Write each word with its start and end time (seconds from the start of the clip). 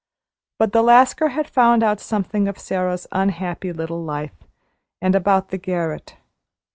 But 0.57 0.71
the 0.73 0.81
Lascar 0.81 1.27
had 1.27 1.47
found 1.47 1.83
out 1.83 1.99
something 1.99 2.47
of 2.47 2.57
Sara's 2.57 3.05
unhappy 3.11 3.71
little 3.71 4.03
life, 4.03 4.33
and 4.99 5.13
about 5.13 5.49
the 5.49 5.59
garret. 5.59 6.17